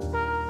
[0.00, 0.47] Bye.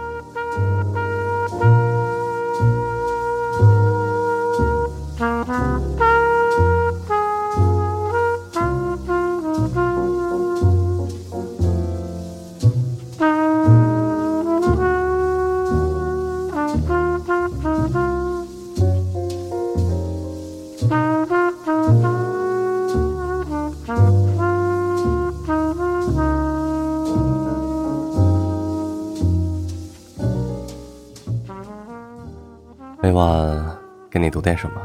[34.39, 34.81] 给你读点什么？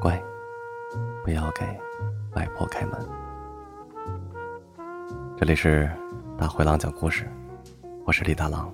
[0.00, 0.18] 乖，
[1.22, 1.66] 不要给
[2.34, 3.08] 外婆开门。
[5.36, 5.90] 这里是
[6.38, 7.30] 大灰狼讲故事，
[8.06, 8.72] 我是李大狼。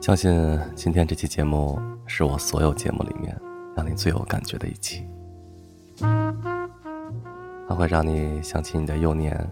[0.00, 3.40] 相信今天这期节目是我所有节目里面
[3.76, 5.06] 让你最有感觉的一期，
[7.68, 9.48] 它会让你想起你的幼年，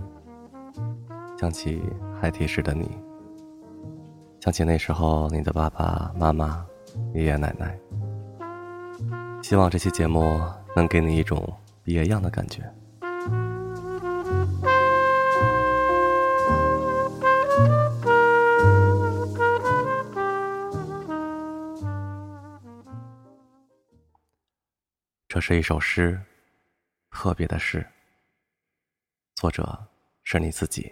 [1.38, 1.80] 想起
[2.20, 2.90] 孩提时的你。
[4.40, 6.66] 想起那时候你的爸爸妈妈、
[7.12, 7.78] 爷爷奶奶，
[9.42, 10.40] 希望这期节目
[10.74, 11.46] 能给你一种
[11.82, 12.62] 别样的感觉。
[25.28, 26.18] 这是一首诗，
[27.10, 27.86] 特别的诗，
[29.34, 29.86] 作者
[30.24, 30.90] 是你自己。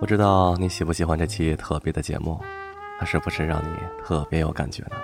[0.00, 2.40] 不知道你喜不喜欢这期特别的节目，
[3.00, 4.96] 它是不是让你特别有感觉呢？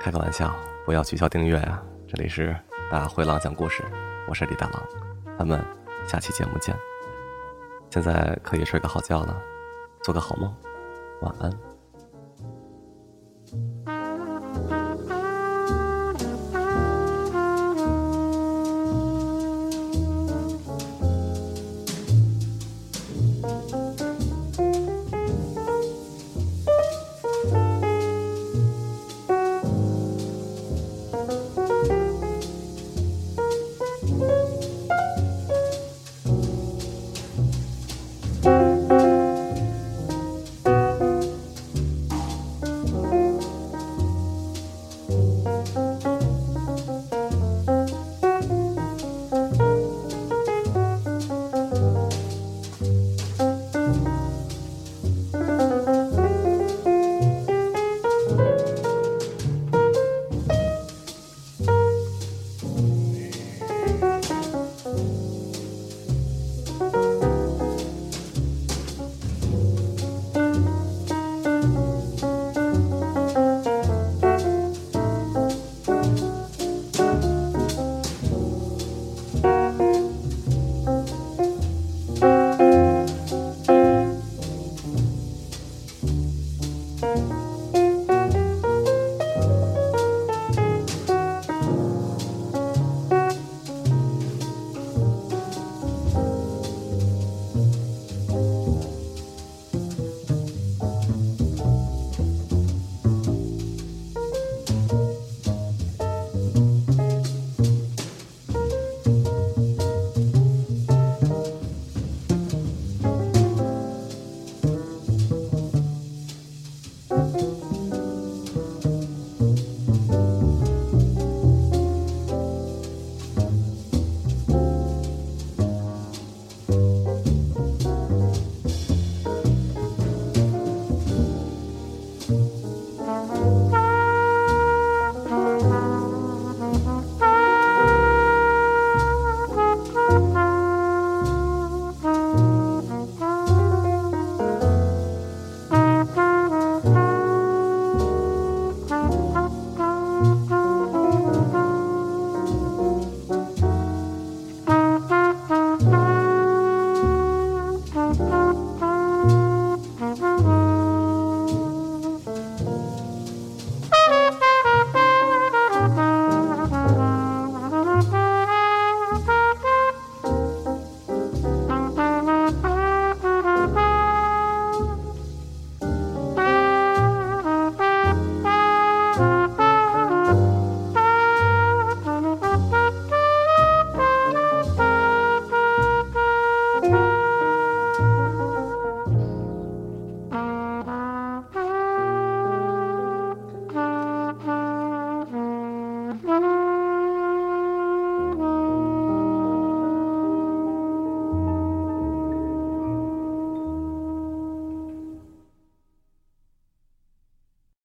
[0.00, 0.52] 开个玩笑，
[0.84, 1.80] 不要取消订阅啊！
[2.08, 2.54] 这里是
[2.90, 3.84] 大灰狼讲故事，
[4.28, 4.82] 我是李大狼，
[5.38, 5.64] 咱们
[6.04, 6.76] 下期节目见。
[7.90, 9.40] 现在可以睡个好觉了，
[10.02, 10.52] 做个好梦，
[11.20, 11.71] 晚安。